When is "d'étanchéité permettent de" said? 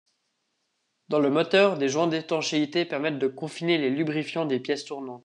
2.07-3.27